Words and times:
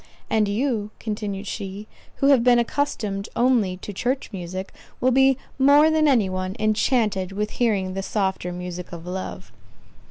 "And 0.31 0.47
you," 0.47 0.89
continued 0.99 1.45
she, 1.45 1.85
"who 2.15 2.29
have 2.29 2.43
been 2.43 2.57
accustomed 2.57 3.29
only 3.35 3.77
to 3.77 3.93
church 3.93 4.31
music, 4.33 4.73
will 4.99 5.11
be 5.11 5.37
more 5.59 5.91
than 5.91 6.07
any 6.07 6.27
one, 6.27 6.55
enchanted 6.57 7.31
with 7.33 7.51
hearing 7.51 7.93
the 7.93 8.01
softer 8.01 8.51
music 8.51 8.91
of 8.93 9.05
love." 9.05 9.51